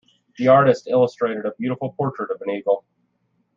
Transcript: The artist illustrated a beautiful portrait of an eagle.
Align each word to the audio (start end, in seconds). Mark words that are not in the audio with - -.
The 0.39 0.47
artist 0.47 0.87
illustrated 0.87 1.45
a 1.45 1.53
beautiful 1.59 1.93
portrait 1.95 2.31
of 2.31 2.41
an 2.41 2.49
eagle. 2.49 2.83